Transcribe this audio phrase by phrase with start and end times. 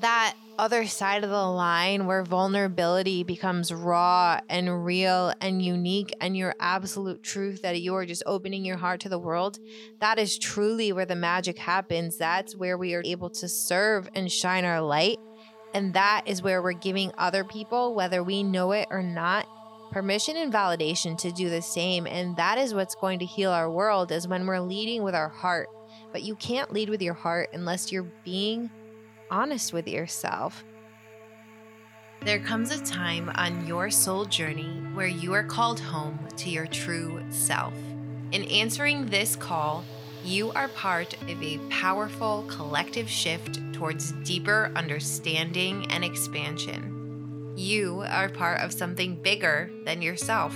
[0.00, 6.36] that other side of the line where vulnerability becomes raw and real and unique and
[6.36, 9.58] your absolute truth that you are just opening your heart to the world,
[10.00, 12.18] that is truly where the magic happens.
[12.18, 15.18] That's where we are able to serve and shine our light.
[15.72, 19.48] And that is where we're giving other people, whether we know it or not,
[19.92, 22.06] permission and validation to do the same.
[22.06, 25.28] And that is what's going to heal our world is when we're leading with our
[25.30, 25.68] heart.
[26.12, 28.70] But you can't lead with your heart unless you're being
[29.30, 30.64] honest with yourself.
[32.22, 36.66] There comes a time on your soul journey where you are called home to your
[36.66, 37.72] true self.
[38.32, 39.84] In answering this call,
[40.22, 47.54] you are part of a powerful collective shift towards deeper understanding and expansion.
[47.56, 50.54] You are part of something bigger than yourself.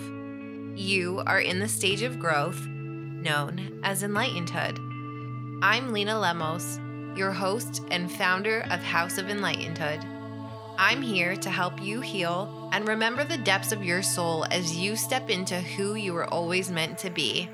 [0.77, 4.79] You are in the stage of growth known as enlightenedhood.
[5.63, 6.79] I'm Lena Lemos
[7.17, 10.05] your host and founder of House of Enlightenedhood.
[10.77, 14.97] I'm here to help you heal and remember the depths of your soul as you
[14.97, 17.49] step into who you were always meant to be.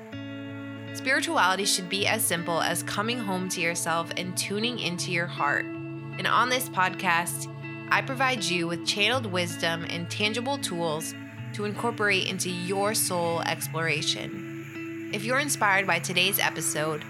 [0.93, 5.65] Spirituality should be as simple as coming home to yourself and tuning into your heart.
[5.65, 7.47] And on this podcast,
[7.89, 11.13] I provide you with channeled wisdom and tangible tools
[11.53, 15.11] to incorporate into your soul exploration.
[15.13, 17.03] If you're inspired by today's episode,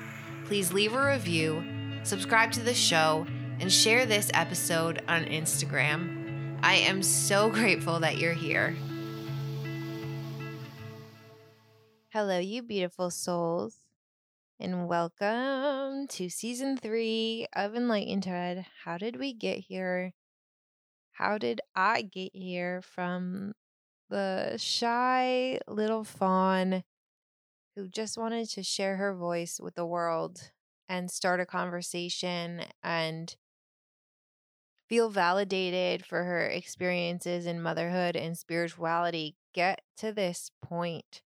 [0.46, 1.64] please leave a review
[2.04, 3.26] subscribe to the show,
[3.60, 6.58] and share this episode on Instagram.
[6.64, 8.76] I am so grateful that you're here.
[12.10, 13.78] Hello, you beautiful souls,
[14.60, 18.66] and welcome to season three of Enlightenedhood.
[18.84, 20.14] How did we get here?
[21.12, 23.54] How did I get here from
[24.10, 26.84] the shy little fawn
[27.76, 30.52] who just wanted to share her voice with the world
[30.92, 33.38] and start a conversation and
[34.90, 41.22] feel validated for her experiences in motherhood and spirituality get to this point.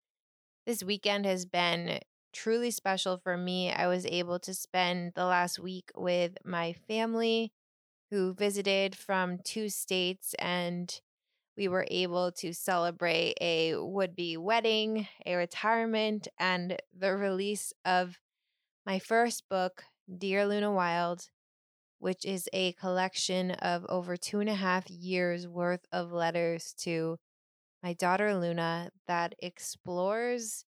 [0.66, 2.00] This weekend has been
[2.34, 3.72] truly special for me.
[3.72, 7.52] I was able to spend the last week with my family
[8.10, 11.00] who visited from two states and
[11.56, 18.18] we were able to celebrate a would be wedding, a retirement, and the release of
[18.86, 19.84] my first book,
[20.18, 21.28] Dear Luna Wild,
[22.00, 27.18] which is a collection of over two and a half years worth of letters to
[27.84, 30.66] my daughter Luna that explores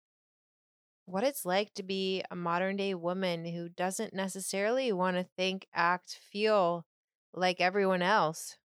[1.05, 5.67] what it's like to be a modern day woman who doesn't necessarily want to think,
[5.75, 6.85] act, feel
[7.35, 8.57] like everyone else.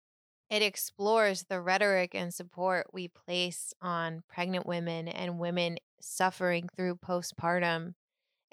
[0.49, 6.97] It explores the rhetoric and support we place on pregnant women and women suffering through
[6.97, 7.93] postpartum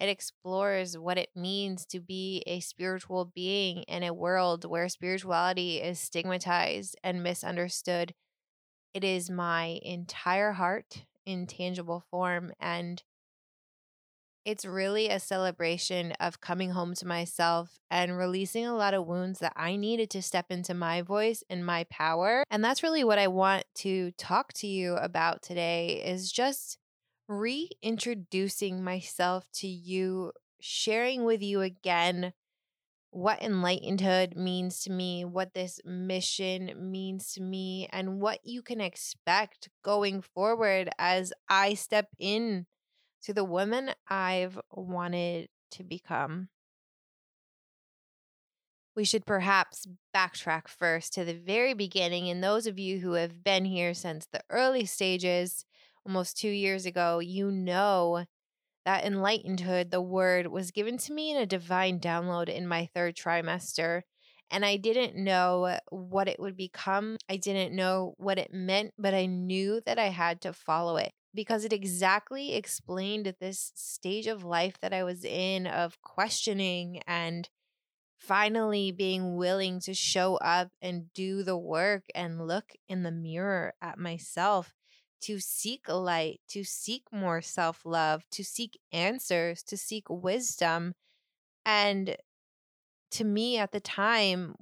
[0.00, 5.76] it explores what it means to be a spiritual being in a world where spirituality
[5.76, 8.14] is stigmatized and misunderstood.
[8.94, 12.52] It is my entire heart in tangible form.
[12.58, 13.02] And
[14.46, 19.38] it's really a celebration of coming home to myself and releasing a lot of wounds
[19.40, 22.44] that I needed to step into my voice and my power.
[22.50, 26.78] And that's really what I want to talk to you about today is just
[27.30, 32.32] reintroducing myself to you, sharing with you again
[33.12, 38.80] what enlightenedhood means to me, what this mission means to me, and what you can
[38.80, 42.66] expect going forward as I step in
[43.22, 46.48] to the woman I've wanted to become.
[48.97, 52.28] We should perhaps backtrack first to the very beginning.
[52.28, 55.64] And those of you who have been here since the early stages,
[56.06, 58.24] almost two years ago, you know
[58.84, 63.16] that enlightenedhood, the word, was given to me in a divine download in my third
[63.16, 64.02] trimester.
[64.50, 67.16] And I didn't know what it would become.
[67.28, 71.12] I didn't know what it meant, but I knew that I had to follow it
[71.34, 77.48] because it exactly explained this stage of life that I was in of questioning and
[78.18, 83.74] finally being willing to show up and do the work and look in the mirror
[83.80, 84.74] at myself
[85.22, 90.94] to seek light, to seek more self love, to seek answers, to seek wisdom.
[91.64, 92.16] And
[93.12, 94.54] to me at the time,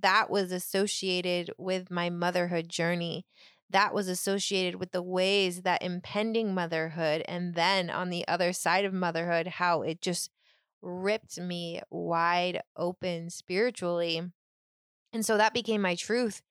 [0.00, 3.26] that was associated with my motherhood journey.
[3.68, 8.84] That was associated with the ways that impending motherhood, and then on the other side
[8.84, 10.30] of motherhood, how it just
[10.82, 14.22] ripped me wide open spiritually.
[15.12, 16.42] And so that became my truth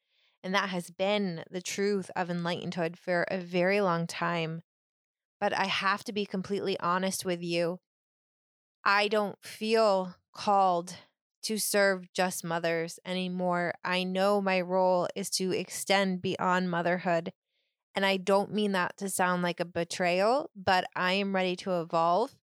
[0.45, 4.61] and that has been the truth of enlightenedhood for a very long time.
[5.41, 7.79] But I have to be completely honest with you.
[8.85, 10.97] I don't feel called
[11.45, 13.73] to serve just mothers anymore.
[13.83, 17.33] I know my role is to extend beyond motherhood.
[17.95, 21.81] And I don't mean that to sound like a betrayal, but I am ready to
[21.81, 22.35] evolve.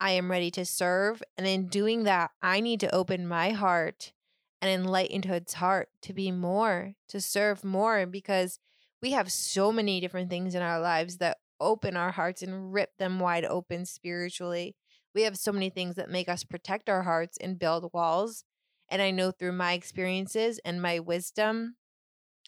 [0.00, 1.20] I am ready to serve.
[1.36, 4.12] And in doing that, I need to open my heart
[4.60, 8.58] and enlighten its heart to be more, to serve more, because
[9.02, 12.90] we have so many different things in our lives that open our hearts and rip
[12.98, 14.76] them wide open spiritually.
[15.14, 18.44] We have so many things that make us protect our hearts and build walls.
[18.88, 21.76] And I know through my experiences and my wisdom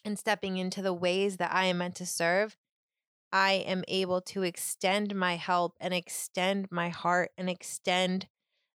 [0.05, 2.57] and stepping into the ways that I am meant to serve,
[3.33, 8.27] I am able to extend my help and extend my heart and extend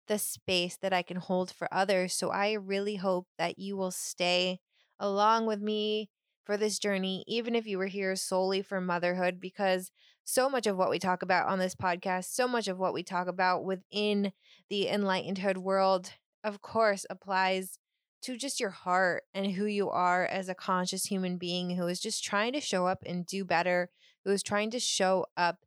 [0.06, 2.14] the space that I can hold for others.
[2.14, 4.60] So I really hope that you will stay
[4.98, 6.10] along with me
[6.44, 9.90] for this journey, even if you were here solely for motherhood, because
[10.24, 13.02] so much of what we talk about on this podcast, so much of what we
[13.02, 14.32] talk about within
[14.70, 16.12] the enlightenedhood world,
[16.44, 17.78] of course, applies
[18.22, 22.00] to just your heart and who you are as a conscious human being who is
[22.00, 23.90] just trying to show up and do better,
[24.24, 25.58] who is trying to show up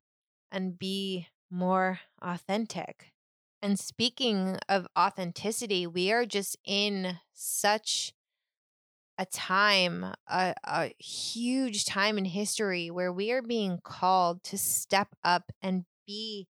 [0.51, 3.13] and be more authentic.
[3.61, 8.13] And speaking of authenticity, we are just in such
[9.17, 15.09] a time, a, a huge time in history where we are being called to step
[15.23, 16.47] up and be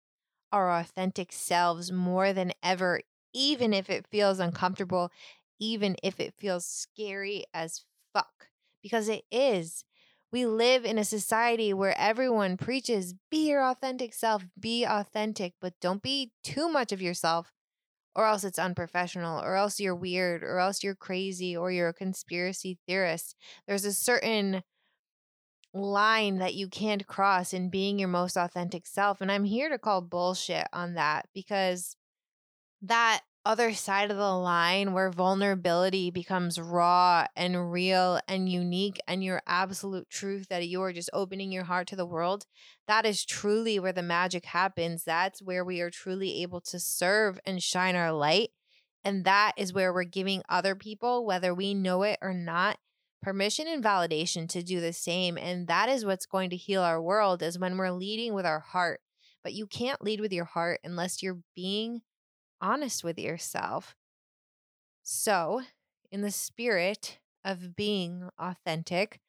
[0.51, 3.01] our authentic selves more than ever,
[3.33, 5.11] even if it feels uncomfortable,
[5.59, 8.47] even if it feels scary as fuck,
[8.83, 9.85] because it is.
[10.33, 15.74] We live in a society where everyone preaches be your authentic self, be authentic, but
[15.80, 17.51] don't be too much of yourself,
[18.15, 21.94] or else it's unprofessional, or else you're weird, or else you're crazy, or you're a
[21.94, 23.35] conspiracy theorist.
[23.68, 24.63] There's a certain
[25.71, 29.21] line that you can't cross in being your most authentic self.
[29.21, 31.95] And I'm here to call bullshit on that because
[32.81, 39.24] that other side of the line where vulnerability becomes raw and real and unique and
[39.24, 42.45] your absolute truth that you are just opening your heart to the world
[42.88, 45.04] that is truly where the magic happens.
[45.04, 48.50] That's where we are truly able to serve and shine our light
[49.04, 52.78] and that is where we're giving other people whether we know it or not
[53.22, 57.01] permission and validation to do the same and that is what's going to heal our
[57.01, 59.00] world is when we're leading with our heart.
[59.44, 62.01] But you can't lead with your heart unless you're being
[62.63, 63.95] honest with yourself.
[65.04, 65.62] So,
[66.12, 69.19] in the spirit of being authentic,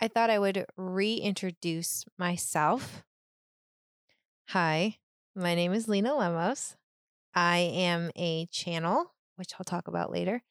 [0.00, 3.02] I thought I would reintroduce myself.
[4.48, 4.98] Hi,
[5.34, 6.76] my name is Lena Lemos.
[7.34, 10.42] I am a channel, which I'll talk about later,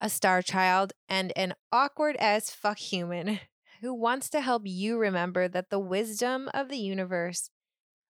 [0.00, 3.38] a star child, and an awkward as fuck human
[3.80, 7.50] who wants to help you remember that the wisdom of the universe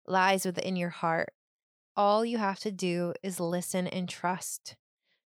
[0.07, 1.35] lies within your heart
[1.97, 4.77] all you have to do is listen and trust.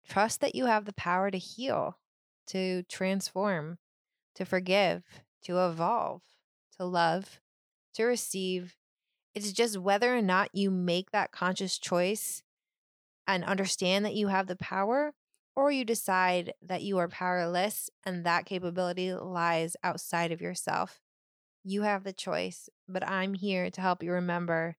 [0.09, 1.99] Trust that you have the power to heal,
[2.49, 3.79] to transform,
[4.35, 5.03] to forgive,
[5.44, 6.23] to evolve,
[6.79, 7.41] to love,
[7.94, 8.76] to receive.
[9.35, 12.43] It's just whether or not you make that conscious choice
[13.26, 15.12] and understand that you have the power,
[15.55, 21.00] or you decide that you are powerless and that capability lies outside of yourself.
[21.62, 24.76] You have the choice, but I'm here to help you remember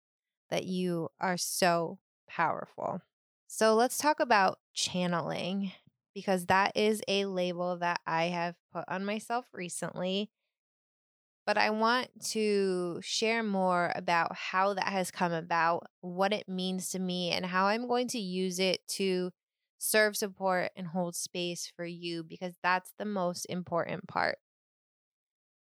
[0.49, 3.01] that you are so powerful.
[3.47, 5.71] So let's talk about channeling
[6.13, 10.29] because that is a label that I have put on myself recently.
[11.45, 16.89] But I want to share more about how that has come about, what it means
[16.89, 19.31] to me, and how I'm going to use it to
[19.79, 24.37] serve, support, and hold space for you because that's the most important part.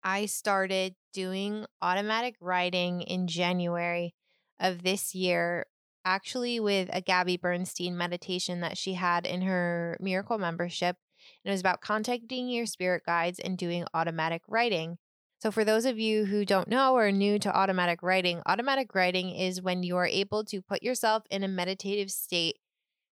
[0.03, 4.13] I started doing automatic writing in January
[4.59, 5.65] of this year,
[6.03, 10.97] actually with a Gabby Bernstein meditation that she had in her miracle membership.
[11.43, 14.97] And it was about contacting your spirit guides and doing automatic writing.
[15.41, 18.95] So, for those of you who don't know or are new to automatic writing, automatic
[18.95, 22.57] writing is when you are able to put yourself in a meditative state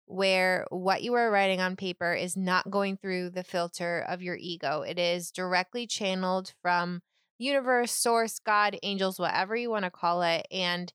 [0.07, 4.37] where what you are writing on paper is not going through the filter of your
[4.37, 4.83] ego.
[4.83, 7.01] It is directly channeled from
[7.39, 10.47] universe, source, God, angels, whatever you want to call it.
[10.51, 10.93] And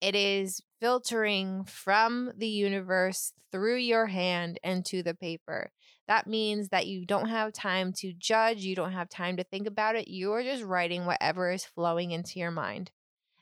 [0.00, 5.70] it is filtering from the universe through your hand into the paper.
[6.08, 9.66] That means that you don't have time to judge, you don't have time to think
[9.66, 10.08] about it.
[10.08, 12.90] You are just writing whatever is flowing into your mind.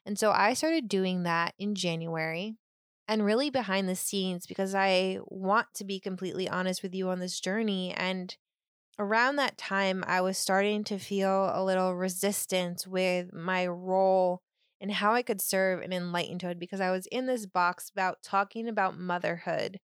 [0.04, 2.56] And so I started doing that in January
[3.06, 7.20] and really behind the scenes because I want to be completely honest with you on
[7.20, 7.94] this journey.
[7.94, 8.36] And
[8.98, 14.42] around that time, I was starting to feel a little resistance with my role
[14.80, 18.68] and how I could serve an enlightenedhood because I was in this box about talking
[18.68, 19.80] about motherhood.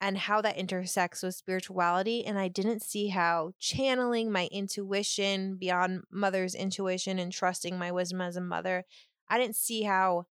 [0.00, 2.24] and how that intersects with spirituality.
[2.24, 8.20] And I didn't see how channeling my intuition beyond mother's intuition and trusting my wisdom
[8.20, 8.84] as a mother,
[9.28, 10.26] I didn't see how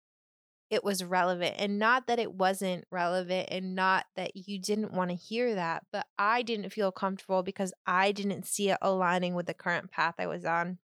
[0.71, 1.57] it was relevant.
[1.59, 5.85] And not that it wasn't relevant and not that you didn't want to hear that,
[5.93, 10.15] but I didn't feel comfortable because I didn't see it aligning with the current path
[10.19, 10.79] I was on.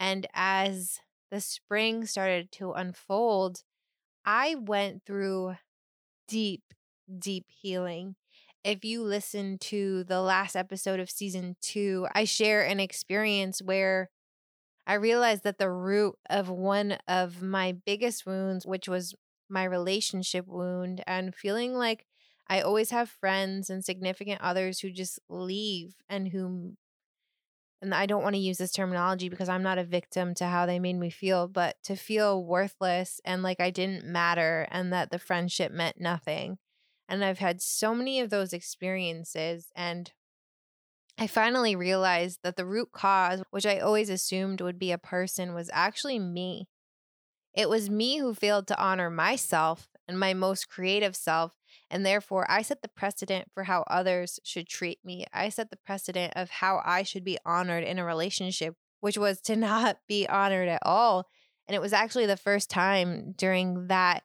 [0.00, 1.00] And as
[1.34, 3.64] the spring started to unfold,
[4.24, 5.56] I went through
[6.28, 6.62] deep,
[7.18, 8.14] deep healing.
[8.62, 14.10] If you listen to the last episode of season two, I share an experience where
[14.86, 19.16] I realized that the root of one of my biggest wounds, which was
[19.48, 22.06] my relationship wound, and feeling like
[22.48, 26.74] I always have friends and significant others who just leave and who
[27.84, 30.66] and I don't want to use this terminology because I'm not a victim to how
[30.66, 35.10] they made me feel, but to feel worthless and like I didn't matter and that
[35.10, 36.58] the friendship meant nothing.
[37.08, 39.68] And I've had so many of those experiences.
[39.76, 40.10] And
[41.18, 45.54] I finally realized that the root cause, which I always assumed would be a person,
[45.54, 46.68] was actually me.
[47.52, 51.56] It was me who failed to honor myself and my most creative self
[51.94, 55.26] and therefore, I set the precedent for how others should treat me.
[55.32, 59.40] I set the precedent of how I should be honored in a relationship, which was
[59.42, 61.28] to not be honored at all.
[61.68, 64.24] And it was actually the first time during that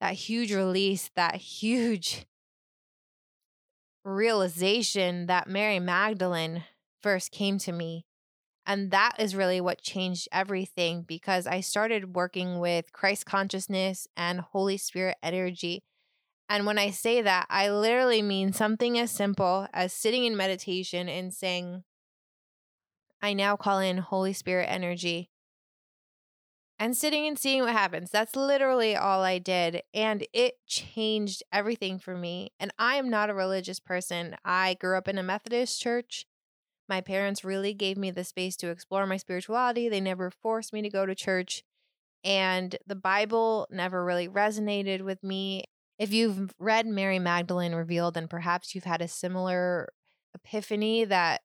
[0.00, 2.24] that huge release, that huge
[4.04, 6.64] realization that Mary Magdalene
[7.02, 8.06] first came to me.
[8.64, 14.40] And that is really what changed everything because I started working with Christ consciousness and
[14.40, 15.82] Holy Spirit energy.
[16.48, 21.08] And when I say that, I literally mean something as simple as sitting in meditation
[21.08, 21.84] and saying,
[23.22, 25.30] I now call in Holy Spirit energy
[26.82, 28.10] and sitting and seeing what happens.
[28.10, 29.82] That's literally all I did.
[29.94, 32.50] And it changed everything for me.
[32.58, 34.34] And I am not a religious person.
[34.44, 36.26] I grew up in a Methodist church.
[36.88, 39.88] My parents really gave me the space to explore my spirituality.
[39.88, 41.62] They never forced me to go to church.
[42.24, 45.64] And the Bible never really resonated with me.
[45.98, 49.92] If you've read Mary Magdalene Revealed, then perhaps you've had a similar
[50.34, 51.42] epiphany that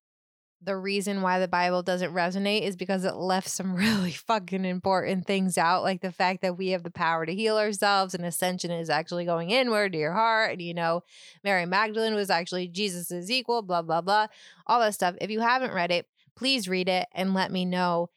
[0.61, 5.25] the reason why the Bible doesn't resonate is because it left some really fucking important
[5.27, 8.71] things out, like the fact that we have the power to heal ourselves and ascension
[8.71, 10.53] is actually going inward to your heart.
[10.53, 11.03] And, you know,
[11.43, 14.27] Mary Magdalene was actually Jesus's equal, blah, blah, blah,
[14.65, 15.15] all that stuff.
[15.21, 18.09] If you haven't read it, please read it and let me know.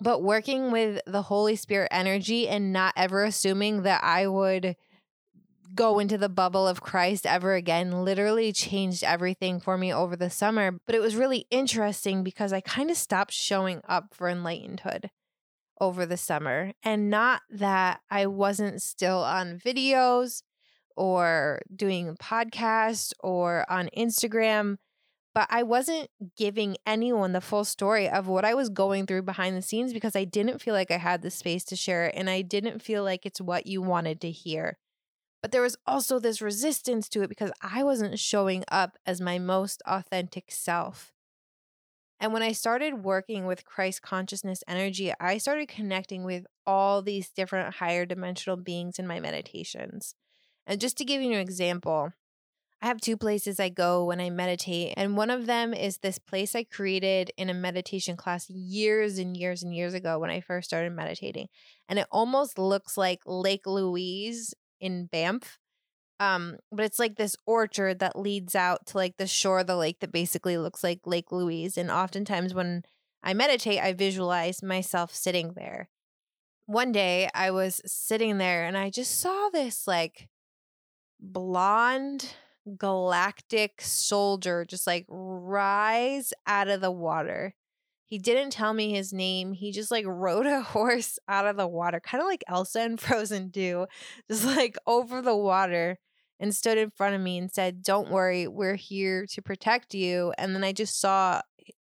[0.00, 4.74] But working with the Holy Spirit energy and not ever assuming that I would
[5.74, 10.30] go into the bubble of Christ ever again literally changed everything for me over the
[10.30, 10.78] summer.
[10.86, 15.06] But it was really interesting because I kind of stopped showing up for enlightenedhood
[15.80, 16.72] over the summer.
[16.82, 20.42] And not that I wasn't still on videos
[20.96, 24.76] or doing podcasts or on Instagram,
[25.34, 29.56] but I wasn't giving anyone the full story of what I was going through behind
[29.56, 32.28] the scenes because I didn't feel like I had the space to share it and
[32.28, 34.78] I didn't feel like it's what you wanted to hear.
[35.42, 39.40] But there was also this resistance to it because I wasn't showing up as my
[39.40, 41.12] most authentic self.
[42.20, 47.28] And when I started working with Christ consciousness energy, I started connecting with all these
[47.30, 50.14] different higher dimensional beings in my meditations.
[50.64, 52.12] And just to give you an example,
[52.80, 56.18] I have two places I go when I meditate, and one of them is this
[56.18, 60.40] place I created in a meditation class years and years and years ago when I
[60.40, 61.48] first started meditating.
[61.88, 65.58] And it almost looks like Lake Louise in Banff.
[66.20, 69.76] Um, but it's like this orchard that leads out to like the shore of the
[69.76, 71.78] lake that basically looks like Lake Louise.
[71.78, 72.82] And oftentimes when
[73.22, 75.88] I meditate, I visualize myself sitting there.
[76.66, 80.28] One day I was sitting there and I just saw this like
[81.18, 82.34] blonde
[82.76, 87.54] galactic soldier just like rise out of the water.
[88.12, 89.54] He didn't tell me his name.
[89.54, 93.00] He just like rode a horse out of the water, kind of like Elsa and
[93.00, 93.86] Frozen do,
[94.30, 95.96] just like over the water
[96.38, 100.34] and stood in front of me and said, Don't worry, we're here to protect you.
[100.36, 101.40] And then I just saw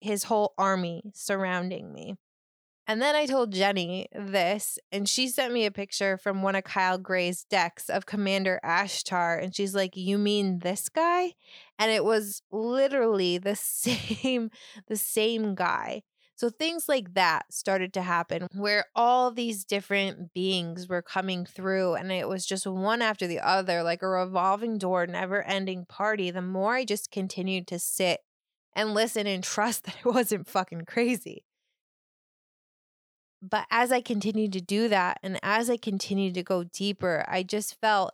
[0.02, 2.18] his whole army surrounding me.
[2.90, 6.64] And then I told Jenny this, and she sent me a picture from one of
[6.64, 9.44] Kyle Gray's decks of Commander Ashtar.
[9.44, 11.34] And she's like, You mean this guy?
[11.78, 14.50] And it was literally the same,
[14.88, 16.02] the same guy.
[16.36, 21.94] So things like that started to happen where all these different beings were coming through
[21.94, 26.32] and it was just one after the other, like a revolving door, never ending party.
[26.32, 28.22] The more I just continued to sit
[28.74, 31.44] and listen and trust that it wasn't fucking crazy.
[33.42, 37.44] But as I continued to do that and as I continued to go deeper, I
[37.44, 38.14] just felt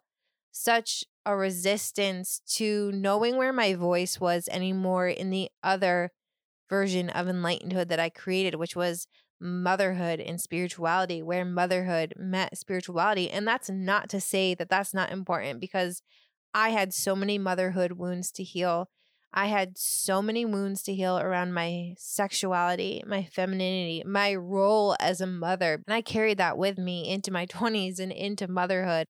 [0.51, 6.11] such a resistance to knowing where my voice was anymore in the other
[6.69, 9.07] version of enlightenedhood that I created, which was
[9.39, 13.29] motherhood and spirituality, where motherhood met spirituality.
[13.29, 16.01] And that's not to say that that's not important because
[16.53, 18.89] I had so many motherhood wounds to heal.
[19.37, 25.19] I had so many wounds to heal around my sexuality, my femininity, my role as
[25.19, 25.81] a mother.
[25.85, 29.07] And I carried that with me into my 20s and into motherhood.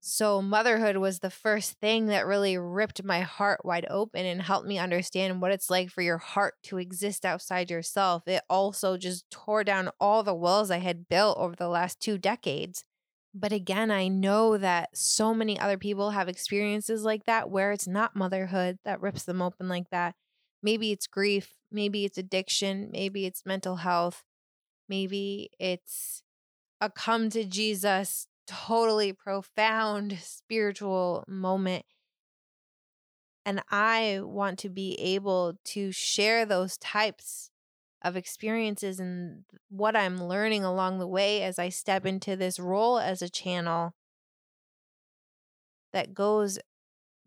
[0.00, 4.66] So, motherhood was the first thing that really ripped my heart wide open and helped
[4.66, 8.22] me understand what it's like for your heart to exist outside yourself.
[8.28, 12.18] It also just tore down all the walls I had built over the last two
[12.18, 12.84] decades.
[13.34, 17.86] But again, I know that so many other people have experiences like that where it's
[17.86, 20.14] not motherhood that rips them open like that.
[20.62, 24.24] Maybe it's grief, maybe it's addiction, maybe it's mental health,
[24.88, 26.22] maybe it's
[26.80, 31.84] a come to Jesus totally profound spiritual moment.
[33.44, 37.50] And I want to be able to share those types
[38.02, 42.08] of experiences and what I'm learning along the way as I step mm-hmm.
[42.08, 43.94] into this role as a channel
[45.92, 46.58] that goes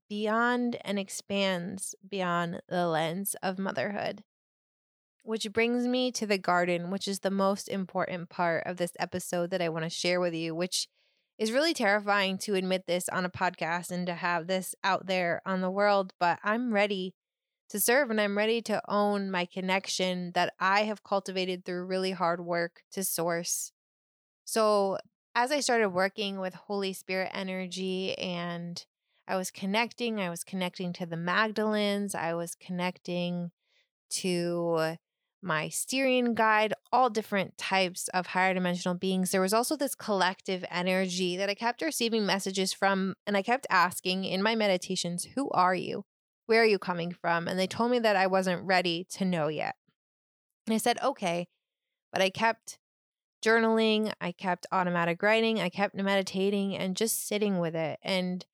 [0.10, 4.24] beyond and expands beyond the lens of motherhood.
[5.24, 9.52] Which brings me to the garden, which is the most important part of this episode
[9.52, 10.88] that I want to share with you, which
[11.38, 15.42] is really terrifying to admit this on a podcast and to have this out there
[15.46, 17.14] on the world, but I'm ready
[17.72, 22.12] to serve and I'm ready to own my connection that I have cultivated through really
[22.12, 23.72] hard work to source.
[24.44, 24.98] So,
[25.34, 28.86] as I started working with Holy Spirit energy and
[29.26, 33.52] I was connecting, I was connecting to the Magdalens, I was connecting
[34.10, 34.98] to
[35.42, 39.32] my Sirian guide, all different types of higher dimensional beings.
[39.32, 43.66] There was also this collective energy that I kept receiving messages from, and I kept
[43.70, 46.04] asking in my meditations, Who are you?
[46.52, 47.48] Where are you coming from?
[47.48, 49.76] And they told me that I wasn't ready to know yet.
[50.68, 51.48] And I said, Okay.
[52.12, 52.78] But I kept
[53.42, 58.00] journaling, I kept automatic writing, I kept meditating and just sitting with it.
[58.04, 58.46] And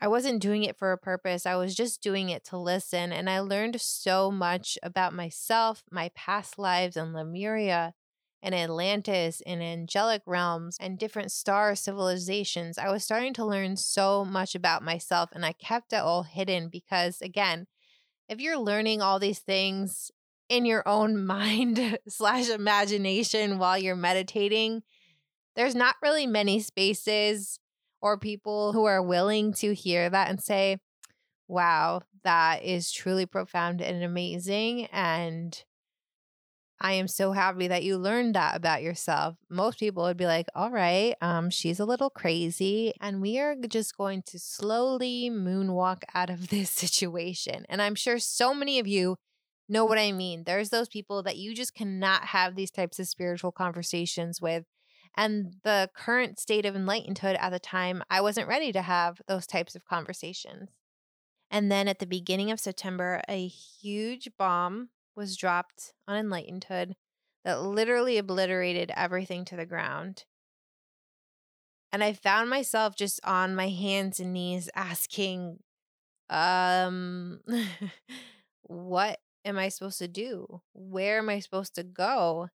[0.00, 1.44] I wasn't doing it for a purpose.
[1.44, 3.12] I was just doing it to listen.
[3.12, 7.92] And I learned so much about myself, my past lives and Lemuria
[8.42, 12.76] and Atlantis and angelic realms and different star civilizations.
[12.76, 16.68] I was starting to learn so much about myself and I kept it all hidden
[16.68, 17.66] because, again,
[18.28, 20.10] if you're learning all these things
[20.48, 24.82] in your own mind slash imagination while you're meditating,
[25.54, 27.58] there's not really many spaces
[28.00, 30.78] or people who are willing to hear that and say,
[31.46, 34.86] wow, that is truly profound and amazing.
[34.86, 35.62] And
[36.82, 39.36] I am so happy that you learned that about yourself.
[39.48, 42.92] Most people would be like, all right, um, she's a little crazy.
[43.00, 47.64] And we are just going to slowly moonwalk out of this situation.
[47.68, 49.16] And I'm sure so many of you
[49.68, 50.42] know what I mean.
[50.44, 54.64] There's those people that you just cannot have these types of spiritual conversations with
[55.16, 59.46] and the current state of enlightenedhood at the time, I wasn't ready to have those
[59.46, 60.70] types of conversations.
[61.50, 66.94] And then at the beginning of September, a huge bomb was dropped on enlightenedhood
[67.44, 70.24] that literally obliterated everything to the ground.
[71.92, 75.58] And I found myself just on my hands and knees asking,
[76.30, 77.40] um,
[78.62, 80.62] what am I supposed to do?
[80.72, 82.48] Where am I supposed to go?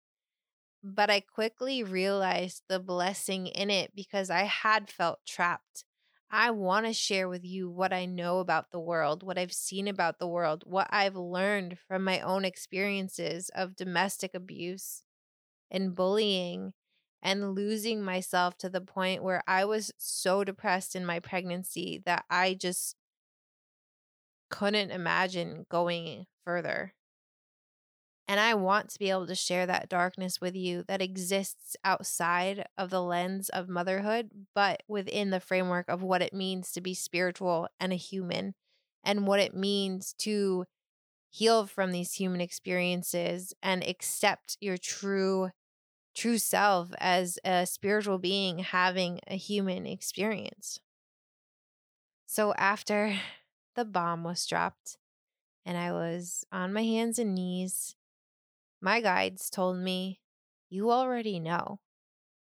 [0.83, 5.85] But I quickly realized the blessing in it because I had felt trapped.
[6.29, 9.87] I want to share with you what I know about the world, what I've seen
[9.87, 15.03] about the world, what I've learned from my own experiences of domestic abuse
[15.71, 16.73] and bullying
[17.23, 22.25] and losing myself to the point where I was so depressed in my pregnancy that
[22.29, 22.95] I just
[24.49, 26.93] couldn't imagine going further.
[28.27, 32.65] And I want to be able to share that darkness with you that exists outside
[32.77, 36.93] of the lens of motherhood, but within the framework of what it means to be
[36.93, 38.53] spiritual and a human
[39.01, 40.65] and what it means to
[41.29, 45.51] heal from these human experiences and accept your true
[46.15, 50.79] true self as a spiritual being having a human experience.
[52.25, 53.13] So after
[53.75, 54.97] the bomb was dropped
[55.63, 57.95] and I was on my hands and knees
[58.81, 60.19] my guides told me,
[60.69, 61.79] You already know.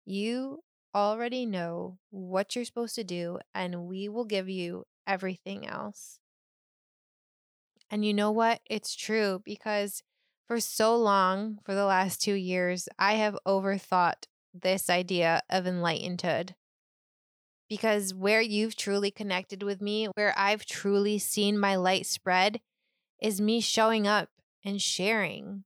[0.05, 0.63] You
[0.95, 6.19] already know what you're supposed to do, and we will give you everything else.
[7.89, 8.61] And you know what?
[8.69, 10.03] It's true because
[10.47, 16.51] for so long, for the last two years, I have overthought this idea of enlightenedhood.
[17.69, 22.61] Because where you've truly connected with me, where I've truly seen my light spread,
[23.21, 24.29] is me showing up
[24.63, 25.65] and sharing,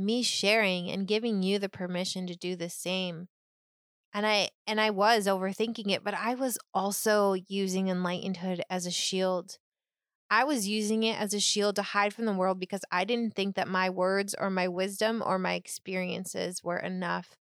[0.00, 3.28] me sharing and giving you the permission to do the same.
[4.12, 8.90] And I and I was overthinking it, but I was also using enlightenedhood as a
[8.90, 9.58] shield.
[10.30, 13.34] I was using it as a shield to hide from the world because I didn't
[13.34, 17.36] think that my words or my wisdom or my experiences were enough.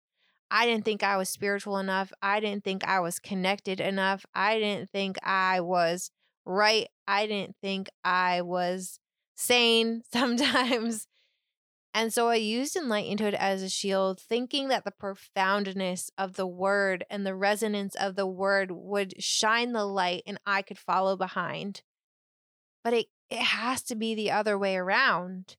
[0.50, 2.12] I didn't think I was spiritual enough.
[2.22, 4.24] I didn't think I was connected enough.
[4.34, 6.10] I didn't think I was
[6.46, 6.88] right.
[7.06, 9.00] I didn't think I was
[9.36, 11.06] sane sometimes.
[11.94, 17.04] And so I used enlightenedhood as a shield, thinking that the profoundness of the word
[17.10, 21.82] and the resonance of the word would shine the light and I could follow behind.
[22.84, 25.56] But it, it has to be the other way around.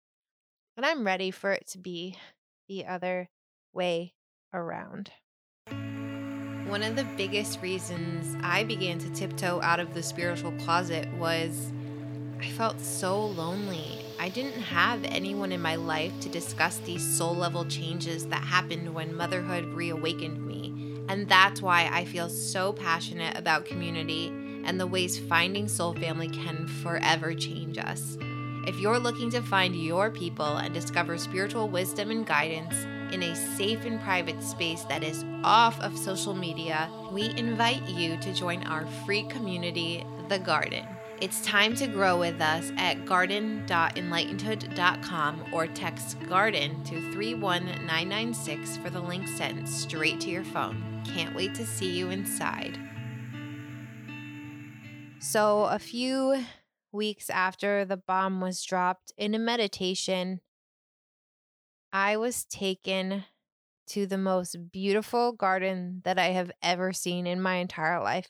[0.77, 2.15] And I'm ready for it to be
[2.69, 3.29] the other
[3.73, 4.13] way
[4.53, 5.11] around.
[6.67, 11.73] One of the biggest reasons I began to tiptoe out of the spiritual closet was
[12.39, 14.05] I felt so lonely.
[14.21, 18.93] I didn't have anyone in my life to discuss these soul level changes that happened
[18.93, 21.05] when motherhood reawakened me.
[21.08, 24.27] And that's why I feel so passionate about community
[24.65, 28.17] and the ways finding soul family can forever change us.
[28.67, 32.75] If you're looking to find your people and discover spiritual wisdom and guidance
[33.13, 38.17] in a safe and private space that is off of social media, we invite you
[38.17, 40.86] to join our free community, The Garden.
[41.21, 49.01] It's time to grow with us at garden.enlightenedhood.com or text garden to 31996 for the
[49.01, 51.03] link sent straight to your phone.
[51.05, 52.79] Can't wait to see you inside.
[55.19, 56.41] So, a few
[56.93, 60.39] weeks after the bomb was dropped, in a meditation,
[61.91, 63.25] I was taken
[63.88, 68.29] to the most beautiful garden that I have ever seen in my entire life.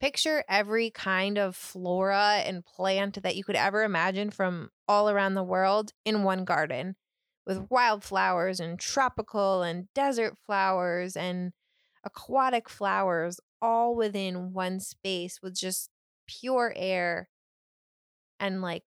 [0.00, 5.34] Picture every kind of flora and plant that you could ever imagine from all around
[5.34, 6.96] the world in one garden
[7.46, 11.52] with wildflowers and tropical and desert flowers and
[12.02, 15.90] aquatic flowers all within one space with just
[16.26, 17.28] pure air
[18.38, 18.84] and like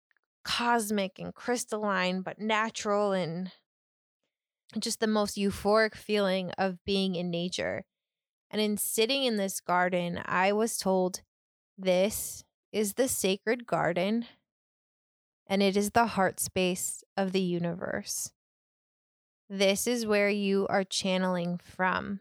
[0.45, 3.51] cosmic and crystalline but natural and
[4.79, 7.85] just the most euphoric feeling of being in nature.
[8.51, 11.23] And in sitting in this garden, I was told
[11.79, 14.27] this is the sacred garden
[15.47, 18.33] and it is the heart space of the universe.
[19.49, 22.21] This is where you are channeling from.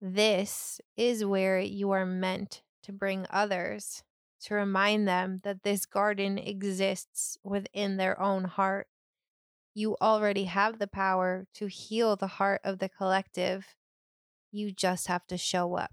[0.00, 4.02] This is where you are meant to bring others,
[4.42, 8.88] to remind them that this garden exists within their own heart
[9.74, 13.74] you already have the power to heal the heart of the collective.
[14.52, 15.92] You just have to show up.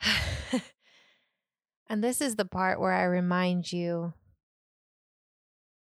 [1.88, 4.12] and this is the part where I remind you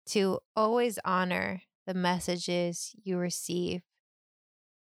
[0.07, 3.81] to always honor the messages you receive.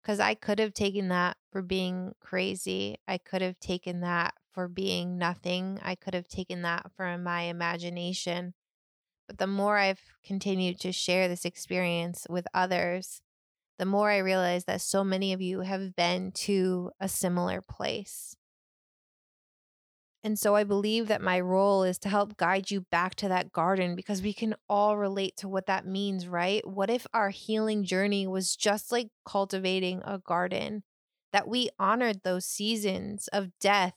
[0.02, 2.98] Because I could have taken that for being crazy.
[3.08, 5.80] I could have taken that for being nothing.
[5.82, 8.54] I could have taken that for my imagination.
[9.26, 13.22] But the more I've continued to share this experience with others,
[13.78, 18.36] the more I realize that so many of you have been to a similar place.
[20.22, 23.52] And so I believe that my role is to help guide you back to that
[23.52, 26.66] garden because we can all relate to what that means, right?
[26.66, 30.82] What if our healing journey was just like cultivating a garden,
[31.32, 33.94] that we honored those seasons of death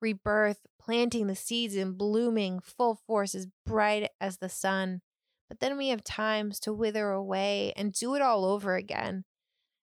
[0.00, 5.00] rebirth, planting the seeds and blooming full force as bright as the sun.
[5.48, 9.24] But then we have times to wither away and do it all over again.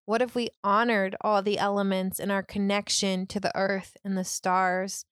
[0.05, 4.23] What if we honored all the elements in our connection to the earth and the
[4.23, 5.05] stars?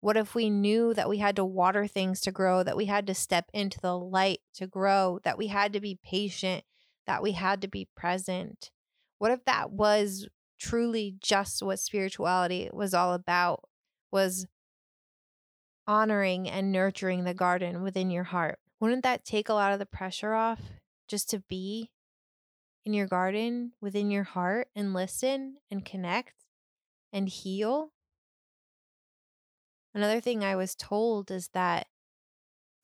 [0.00, 3.06] What if we knew that we had to water things to grow, that we had
[3.06, 6.64] to step into the light to grow, that we had to be patient,
[7.06, 8.70] that we had to be present?
[9.18, 10.28] What if that was
[10.60, 13.64] truly just what spirituality was all about?
[14.14, 14.46] was
[15.86, 18.58] honoring and nurturing the garden within your heart.
[18.80, 20.60] Wouldn't that take a lot of the pressure off
[21.08, 21.90] just to be
[22.84, 26.34] in your garden within your heart and listen and connect
[27.12, 27.92] and heal?
[29.94, 31.86] Another thing I was told is that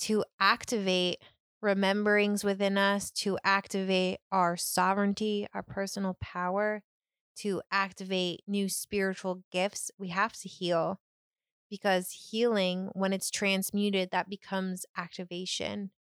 [0.01, 1.19] to activate
[1.63, 6.83] rememberings within us, to activate our sovereignty, our personal power,
[7.37, 11.01] to activate new spiritual gifts, we have to heal
[11.70, 15.90] because healing, when it's transmuted, that becomes activation.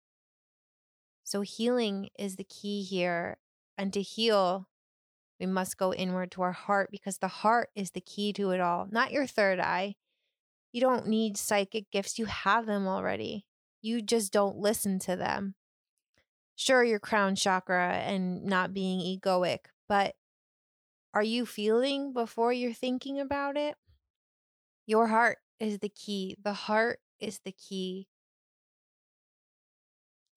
[1.24, 3.38] So, healing is the key here.
[3.78, 4.68] And to heal,
[5.40, 8.60] We must go inward to our heart because the heart is the key to it
[8.60, 9.96] all, not your third eye.
[10.72, 13.46] You don't need psychic gifts, you have them already.
[13.82, 15.54] You just don't listen to them.
[16.56, 20.14] Sure, your crown chakra and not being egoic, but
[21.14, 23.76] are you feeling before you're thinking about it?
[24.86, 26.36] Your heart is the key.
[26.42, 28.08] The heart is the key.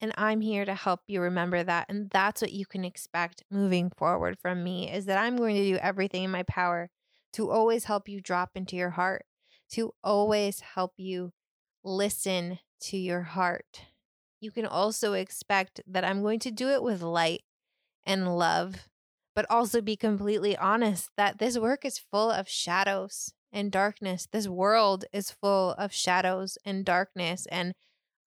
[0.01, 1.85] And I'm here to help you remember that.
[1.87, 5.63] And that's what you can expect moving forward from me is that I'm going to
[5.63, 6.89] do everything in my power
[7.33, 9.25] to always help you drop into your heart,
[9.71, 11.31] to always help you
[11.83, 13.81] listen to your heart.
[14.41, 17.43] You can also expect that I'm going to do it with light
[18.05, 18.89] and love
[19.35, 24.27] but also be completely honest that this work is full of shadows and darkness.
[24.29, 27.45] This world is full of shadows and darkness.
[27.45, 27.73] And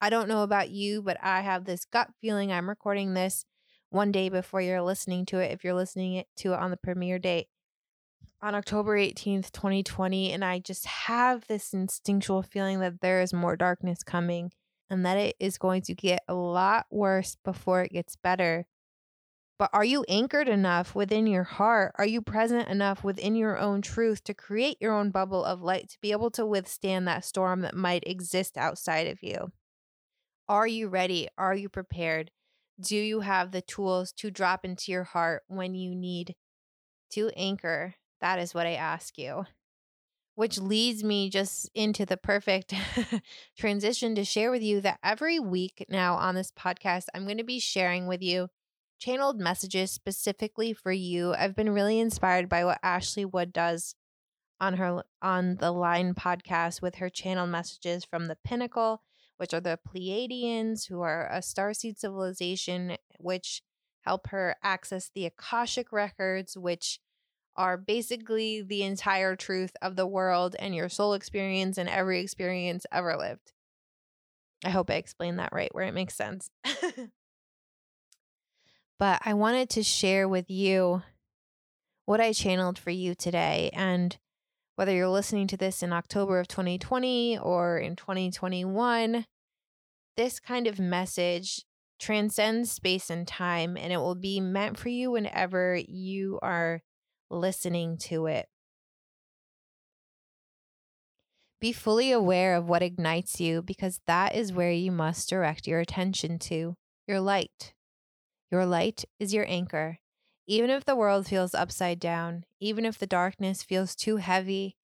[0.01, 3.45] I don't know about you, but I have this gut feeling I'm recording this
[3.91, 7.19] one day before you're listening to it, if you're listening to it on the premiere
[7.19, 7.49] date
[8.41, 10.33] on October 18th, 2020.
[10.33, 14.53] And I just have this instinctual feeling that there is more darkness coming
[14.89, 18.67] and that it is going to get a lot worse before it gets better.
[19.59, 21.93] But are you anchored enough within your heart?
[21.97, 25.89] Are you present enough within your own truth to create your own bubble of light
[25.91, 29.53] to be able to withstand that storm that might exist outside of you?
[30.47, 31.29] Are you ready?
[31.39, 32.31] Are you prepared?
[32.79, 36.35] Do you have the tools to drop into your heart when you need
[37.13, 37.95] to anchor?
[38.21, 39.47] That is what I ask you.
[40.35, 42.75] Which leads me just into the perfect
[43.59, 47.45] transition to share with you that every week now on this podcast, I'm going to
[47.45, 48.49] be sharing with you
[48.99, 51.35] channeled messages specifically for you.
[51.35, 53.95] I've been really inspired by what Ashley Wood does
[54.61, 59.03] on her on the Line podcast with her channeled messages from the Pinnacle,
[59.37, 63.63] which are the Pleiadians, who are a starseed civilization, which
[64.03, 67.01] help her access the Akashic records, which
[67.57, 72.87] are basically the entire truth of the world and your soul experience and every experience
[72.93, 73.53] ever lived.
[74.65, 76.51] I hope I explained that right, where it makes sense.
[78.99, 81.03] but I wanted to share with you
[82.07, 83.71] what I channeled for you today.
[83.73, 84.17] And
[84.77, 89.27] whether you're listening to this in October of 2020 or in 2021,
[90.17, 91.65] this kind of message
[91.99, 96.83] transcends space and time, and it will be meant for you whenever you are
[97.31, 98.47] listening to it.
[101.59, 105.81] Be fully aware of what ignites you because that is where you must direct your
[105.81, 106.77] attention to
[107.09, 107.73] your light.
[108.51, 109.99] Your light is your anchor.
[110.47, 114.77] Even if the world feels upside down, even if the darkness feels too heavy,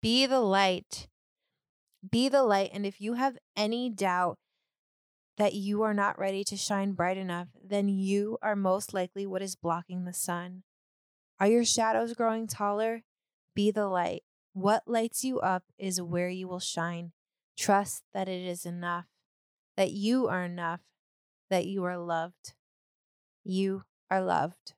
[0.00, 1.08] be the light.
[2.08, 2.70] Be the light.
[2.72, 4.38] And if you have any doubt
[5.36, 9.42] that you are not ready to shine bright enough, then you are most likely what
[9.42, 10.62] is blocking the sun.
[11.40, 13.02] Are your shadows growing taller?
[13.54, 14.22] Be the light.
[14.52, 17.12] What lights you up is where you will shine.
[17.56, 19.06] Trust that it is enough,
[19.76, 20.80] that you are enough,
[21.50, 22.54] that you are loved.
[23.48, 24.74] You are loved.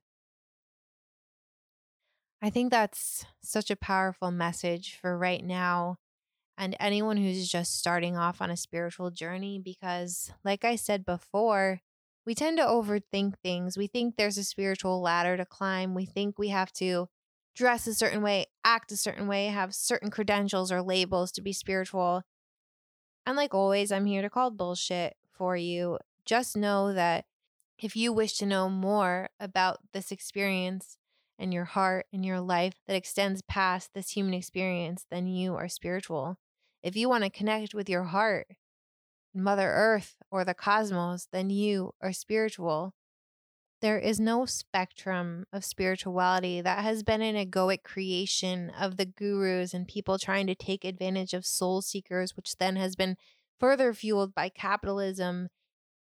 [2.40, 5.96] I think that's such a powerful message for right now
[6.56, 11.80] and anyone who's just starting off on a spiritual journey because, like I said before,
[12.24, 13.76] we tend to overthink things.
[13.76, 15.96] We think there's a spiritual ladder to climb.
[15.96, 17.08] We think we have to
[17.56, 21.52] dress a certain way, act a certain way, have certain credentials or labels to be
[21.52, 22.22] spiritual.
[23.26, 25.98] And like always, I'm here to call bullshit for you.
[26.24, 27.24] Just know that
[27.82, 30.98] if you wish to know more about this experience
[31.38, 35.68] and your heart and your life that extends past this human experience, then you are
[35.68, 36.36] spiritual.
[36.82, 38.48] If you want to connect with your heart,
[39.34, 42.92] Mother Earth, or the cosmos, then you are spiritual.
[43.80, 49.72] There is no spectrum of spirituality that has been an egoic creation of the gurus
[49.72, 53.16] and people trying to take advantage of soul seekers, which then has been
[53.58, 55.48] further fueled by capitalism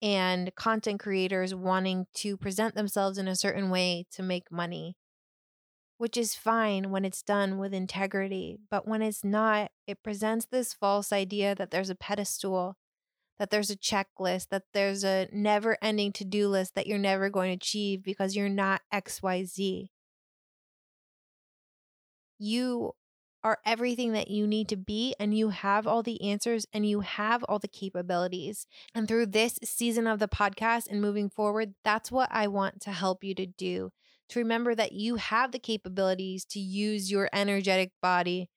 [0.06, 4.96] and content creators wanting to present themselves in a certain way to make money,
[5.98, 8.60] which is fine when it's done with integrity.
[8.70, 12.78] But when it's not, it presents this false idea that there's a pedestal,
[13.40, 17.32] that there's a checklist, that there's a never ending to do list that you're never
[17.32, 19.88] going to achieve because you're not XYZ.
[22.38, 22.92] You
[23.46, 27.02] are everything that you need to be, and you have all the answers and you
[27.02, 28.66] have all the capabilities.
[28.96, 32.92] And through this season of the podcast and moving forward, that's what I want to
[32.92, 33.92] help you to do
[34.30, 38.50] to remember that you have the capabilities to use your energetic body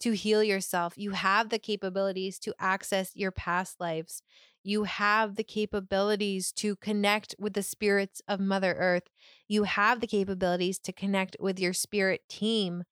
[0.00, 0.92] to heal yourself.
[0.98, 4.20] You have the capabilities to access your past lives.
[4.62, 9.08] You have the capabilities to connect with the spirits of Mother Earth.
[9.48, 12.84] You have the capabilities to connect with your spirit team.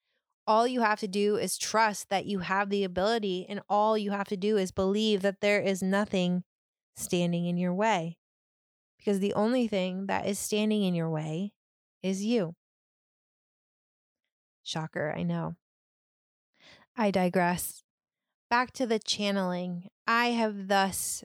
[0.46, 4.10] All you have to do is trust that you have the ability, and all you
[4.10, 6.42] have to do is believe that there is nothing
[6.96, 8.18] standing in your way.
[8.98, 11.52] Because the only thing that is standing in your way
[12.02, 12.54] is you.
[14.62, 15.56] Shocker, I know.
[16.96, 17.82] I digress.
[18.50, 19.88] Back to the channeling.
[20.06, 21.24] I have thus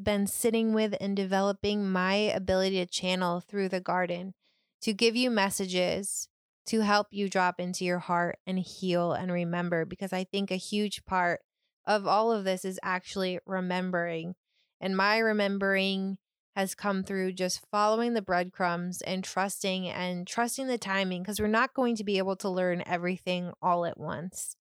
[0.00, 4.34] been sitting with and developing my ability to channel through the garden,
[4.82, 6.28] to give you messages,
[6.66, 9.84] to help you drop into your heart and heal and remember.
[9.84, 11.40] Because I think a huge part
[11.86, 14.34] of all of this is actually remembering.
[14.80, 16.18] And my remembering
[16.54, 21.46] has come through just following the breadcrumbs and trusting and trusting the timing because we're
[21.48, 24.56] not going to be able to learn everything all at once.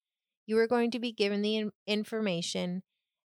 [0.46, 2.82] You are going to be given the information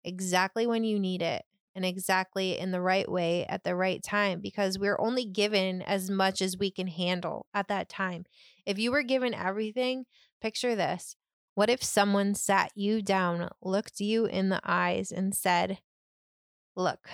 [0.03, 1.43] exactly when you need it
[1.75, 6.09] and exactly in the right way at the right time because we're only given as
[6.09, 8.25] much as we can handle at that time.
[8.65, 10.05] If you were given everything,
[10.41, 11.15] picture this.
[11.55, 15.79] What if someone sat you down, looked you in the eyes, and said,
[16.75, 17.09] Look,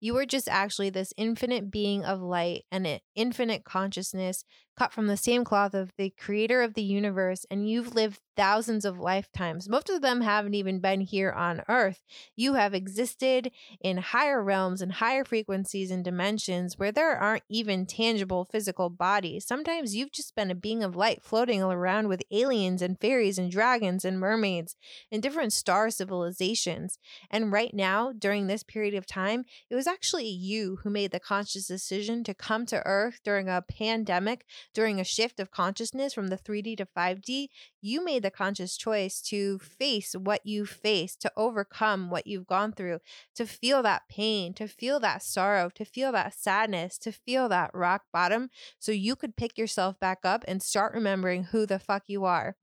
[0.00, 4.44] you are just actually this infinite being of light and an infinite consciousness
[4.76, 8.84] cut from the same cloth of the creator of the universe, and you've lived thousands
[8.84, 9.68] of lifetimes.
[9.68, 12.02] Most of them haven't even been here on earth.
[12.34, 17.86] You have existed in higher realms and higher frequencies and dimensions where there aren't even
[17.86, 19.46] tangible physical bodies.
[19.46, 23.50] Sometimes you've just been a being of light floating around with aliens and fairies and
[23.50, 24.76] dragons and mermaids
[25.10, 26.98] in different star civilizations.
[27.30, 31.20] And right now, during this period of time, it was actually you who made the
[31.20, 36.28] conscious decision to come to earth during a pandemic during a shift of consciousness from
[36.28, 37.48] the 3D to 5D,
[37.80, 42.72] you made the conscious choice to face what you face, to overcome what you've gone
[42.72, 43.00] through,
[43.34, 47.70] to feel that pain, to feel that sorrow, to feel that sadness, to feel that
[47.74, 52.04] rock bottom so you could pick yourself back up and start remembering who the fuck
[52.06, 52.56] you are.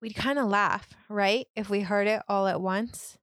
[0.00, 1.46] We'd kind of laugh, right?
[1.56, 3.18] If we heard it all at once.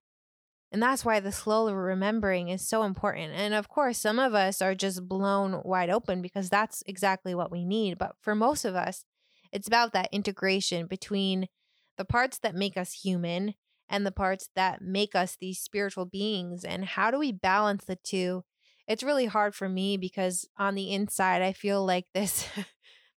[0.74, 3.34] And that's why the slow remembering is so important.
[3.34, 7.52] And of course, some of us are just blown wide open because that's exactly what
[7.52, 8.00] we need.
[8.00, 9.06] But for most of us,
[9.52, 11.48] it's about that integration between
[11.96, 13.54] the parts that make us human
[13.88, 16.66] and the parts that make us these spiritual beings.
[16.66, 18.44] And how do we balance the two?
[18.88, 22.48] It's really hard for me because on the inside, I feel like this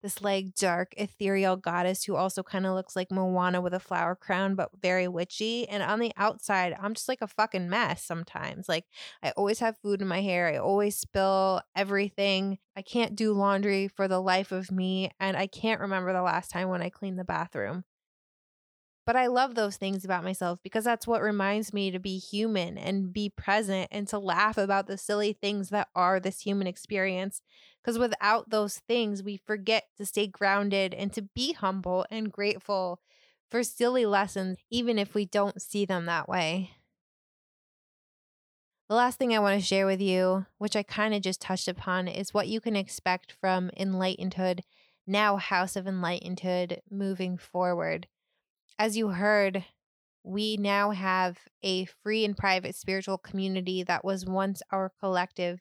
[0.04, 4.16] this like dark ethereal goddess who also kind of looks like Moana with a flower
[4.16, 8.70] crown but very witchy and on the outside I'm just like a fucking mess sometimes
[8.70, 8.86] like
[9.24, 13.88] I always have food in my hair I always spill everything I can't do laundry
[13.88, 17.18] for the life of me and I can't remember the last time when I cleaned
[17.18, 17.86] the bathroom
[19.06, 22.78] but I love those things about myself because that's what reminds me to be human
[22.78, 27.42] and be present and to laugh about the silly things that are this human experience.
[27.84, 33.02] Because without those things, we forget to stay grounded and to be humble and grateful
[33.52, 36.72] for silly lessons, even if we don't see them that way.
[38.90, 41.68] The last thing I want to share with you, which I kind of just touched
[41.68, 44.62] upon, is what you can expect from Enlightenedhood,
[45.06, 48.08] now House of Enlightenedhood, moving forward
[48.80, 49.64] as you heard,
[50.24, 55.60] we now have a free and private spiritual community that was once our collective.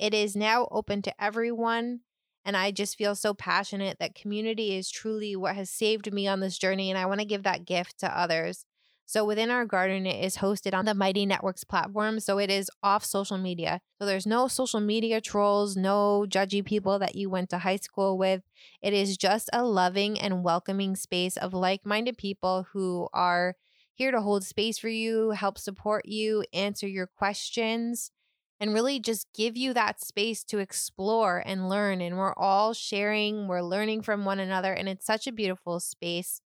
[0.00, 2.00] It is now open to everyone.
[2.42, 6.40] And I just feel so passionate that community is truly what has saved me on
[6.40, 6.88] this journey.
[6.88, 8.64] And I want to give that gift to others.
[9.04, 12.18] So within our garden, it is hosted on the Mighty Networks platform.
[12.18, 13.82] So it is off social media.
[13.98, 18.16] So there's no social media trolls, no judgy people that you went to high school
[18.16, 18.42] with.
[18.80, 23.54] It is just a loving and welcoming space of like minded people who are
[23.92, 28.12] here to hold space for you, help support you, answer your questions,
[28.60, 32.00] and really just give you that space to explore and learn.
[32.00, 34.72] And we're all sharing, we're learning from one another.
[34.72, 36.40] And it's such a beautiful space.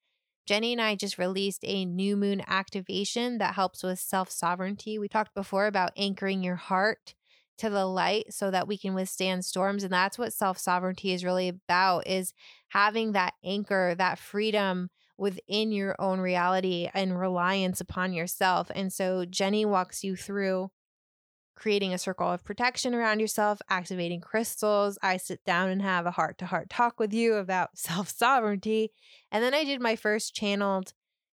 [0.46, 4.98] Jenny and I just released a new moon activation that helps with self sovereignty.
[4.98, 7.14] We talked before about anchoring your heart
[7.58, 11.24] to the light so that we can withstand storms and that's what self sovereignty is
[11.24, 12.32] really about is
[12.68, 18.70] having that anchor, that freedom within your own reality and reliance upon yourself.
[18.74, 20.70] And so Jenny walks you through
[21.54, 24.98] creating a circle of protection around yourself, activating crystals.
[25.02, 28.90] I sit down and have a heart to heart talk with you about self sovereignty.
[29.30, 30.92] And then I did my first channeled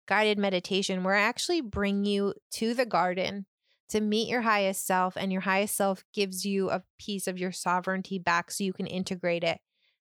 [0.06, 3.46] guided meditation where I actually bring you to the garden
[3.90, 7.52] to meet your highest self, and your highest self gives you a piece of your
[7.52, 9.60] sovereignty back so you can integrate it.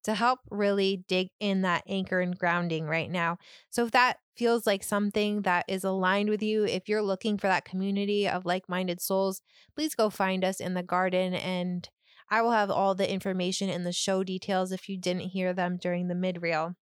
[0.04, 3.38] To help really dig in that anchor and grounding right now.
[3.70, 7.48] So if that feels like something that is aligned with you, if you're looking for
[7.48, 9.42] that community of like minded souls,
[9.76, 11.34] please go find us in the garden.
[11.34, 11.88] And
[12.30, 15.78] I will have all the information in the show details if you didn't hear them
[15.78, 16.76] during the mid reel.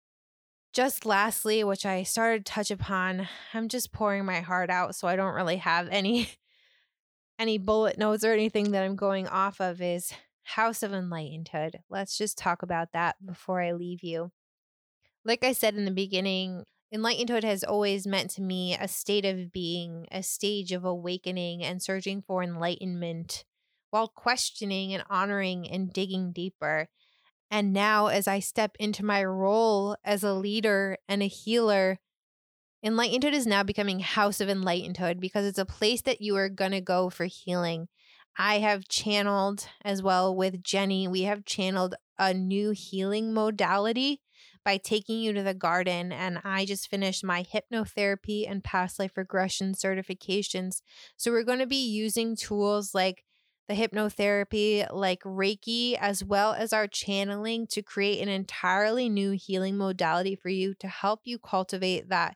[0.71, 5.07] Just lastly, which I started to touch upon, I'm just pouring my heart out, so
[5.07, 6.29] I don't really have any
[7.39, 10.13] any bullet notes or anything that I'm going off of is
[10.55, 11.75] House of Enlightenedhood.
[11.89, 13.27] Let's just talk about that mm.
[13.27, 14.31] before I leave you.
[15.23, 19.51] Like I said in the beginning, Enlightenedhood has always meant to me a state of
[19.51, 23.45] being, a stage of awakening and searching for enlightenment
[23.91, 26.87] while questioning and honoring and digging deeper.
[27.51, 31.99] And now, as I step into my role as a leader and a healer,
[32.83, 36.71] Enlightenedhood is now becoming House of Enlightenedhood because it's a place that you are going
[36.71, 37.87] to go for healing.
[38.37, 44.21] I have channeled as well with Jenny, we have channeled a new healing modality
[44.63, 46.11] by taking you to the garden.
[46.11, 50.81] And I just finished my hypnotherapy and past life regression certifications.
[51.17, 53.23] So we're going to be using tools like
[53.67, 59.77] the hypnotherapy, like Reiki, as well as our channeling to create an entirely new healing
[59.77, 62.35] modality for you to help you cultivate that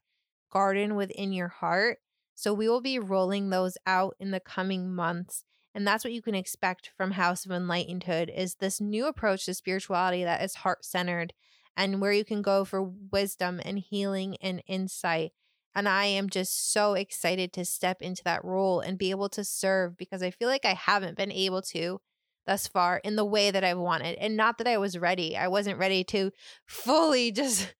[0.51, 1.97] garden within your heart.
[2.35, 5.43] So we will be rolling those out in the coming months.
[5.75, 9.53] And that's what you can expect from House of Enlightenedhood is this new approach to
[9.53, 11.33] spirituality that is heart-centered
[11.75, 15.31] and where you can go for wisdom and healing and insight.
[15.75, 19.43] And I am just so excited to step into that role and be able to
[19.43, 21.99] serve because I feel like I haven't been able to
[22.45, 24.17] thus far in the way that I've wanted.
[24.19, 25.35] And not that I was ready.
[25.35, 26.31] I wasn't ready to
[26.67, 27.73] fully just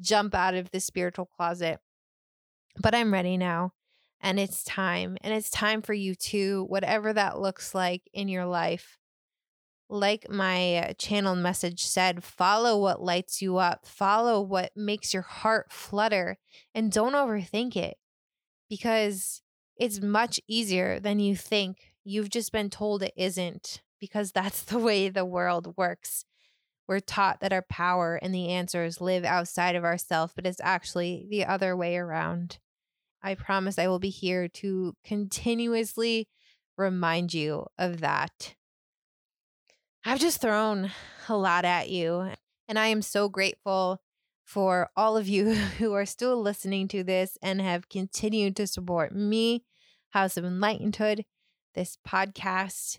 [0.00, 1.80] jump out of the spiritual closet.
[2.80, 3.72] But I'm ready now
[4.20, 5.16] and it's time.
[5.22, 8.98] And it's time for you to, whatever that looks like in your life.
[9.88, 15.22] Like my uh, channel message said, follow what lights you up, follow what makes your
[15.22, 16.38] heart flutter,
[16.74, 17.96] and don't overthink it
[18.68, 19.42] because
[19.76, 21.78] it's much easier than you think.
[22.04, 26.24] You've just been told it isn't because that's the way the world works.
[26.86, 31.26] We're taught that our power and the answers live outside of ourselves, but it's actually
[31.30, 32.58] the other way around.
[33.22, 36.28] I promise I will be here to continuously
[36.76, 38.54] remind you of that.
[40.04, 40.90] I've just thrown
[41.28, 42.30] a lot at you,
[42.66, 44.00] and I am so grateful
[44.44, 49.14] for all of you who are still listening to this and have continued to support
[49.14, 49.64] me,
[50.10, 51.24] House of Enlightenedhood,
[51.74, 52.98] this podcast.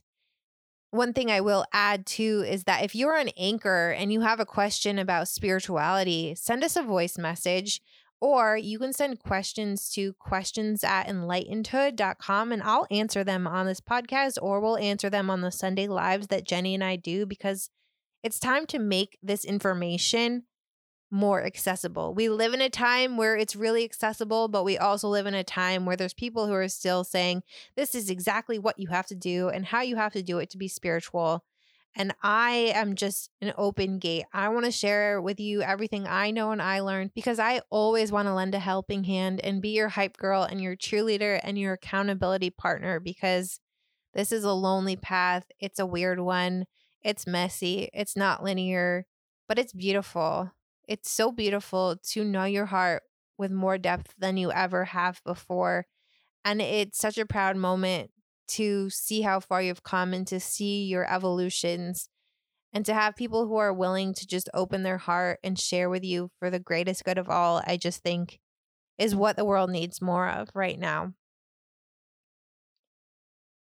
[0.91, 4.39] One thing I will add too is that if you're an anchor and you have
[4.39, 7.82] a question about spirituality, send us a voice message.
[8.22, 13.82] Or you can send questions to questions at enlightenedhood.com and I'll answer them on this
[13.82, 17.72] podcast or we'll answer them on the Sunday lives that Jenny and I do because
[18.24, 20.43] it's time to make this information
[21.09, 22.13] more accessible.
[22.13, 25.43] We live in a time where it's really accessible, but we also live in a
[25.43, 27.43] time where there's people who are still saying
[27.76, 30.49] this is exactly what you have to do and how you have to do it
[30.51, 31.43] to be spiritual.
[31.96, 34.26] And I am just an open gate.
[34.34, 38.12] I want to share with you everything I know and I learned because I always
[38.12, 41.60] want to lend a helping hand and be your hype girl and your cheerleader and
[41.60, 43.60] your accountability partner because
[44.14, 45.44] this is a lonely path.
[45.60, 46.66] It's a weird one.
[47.04, 47.89] It's messy.
[47.94, 49.06] It's not linear,
[49.48, 50.52] but it's beautiful.
[50.88, 53.04] It's so beautiful to know your heart
[53.38, 55.88] with more depth than you ever have before.
[56.46, 58.12] And it's such a proud moment
[58.56, 62.10] to see how far you've come and to see your evolutions
[62.74, 66.04] and to have people who are willing to just open their heart and share with
[66.04, 68.39] you for the greatest good of all, I just think
[68.97, 71.14] is what the world needs more of right now.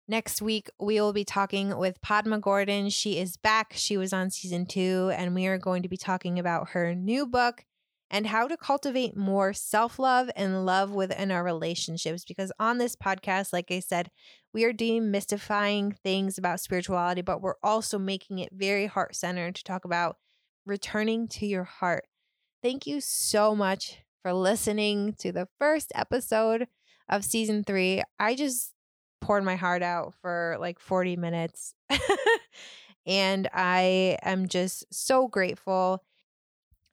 [0.07, 2.91] Next week, we will be talking with Padma Gordon.
[2.91, 3.73] She is back.
[3.75, 7.27] She was on season two, and we are going to be talking about her new
[7.27, 7.65] book,
[8.15, 12.25] and how to cultivate more self love and love within our relationships.
[12.25, 14.09] Because on this podcast, like I said,
[14.53, 19.65] we are demystifying things about spirituality, but we're also making it very heart centered to
[19.65, 20.17] talk about
[20.65, 22.05] returning to your heart.
[22.63, 26.69] Thank you so much for listening to the first episode
[27.09, 28.05] of season three.
[28.21, 28.73] I just
[29.21, 31.75] poured my heart out for like 40 minutes.
[33.07, 36.05] and I am just so grateful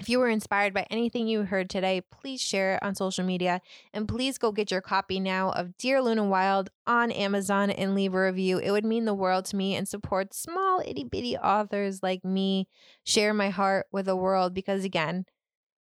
[0.01, 3.61] if you were inspired by anything you heard today, please share it on social media
[3.93, 8.15] and please go get your copy now of Dear Luna Wild on Amazon and leave
[8.15, 8.57] a review.
[8.57, 12.67] It would mean the world to me and support small itty bitty authors like me
[13.03, 15.27] share my heart with the world because, again,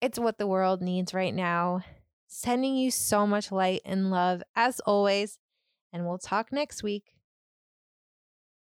[0.01, 1.81] it's what the world needs right now.
[2.27, 5.39] Sending you so much light and love as always,
[5.91, 7.14] and we'll talk next week.